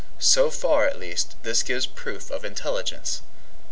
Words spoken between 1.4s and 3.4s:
this gives proof of intelligence.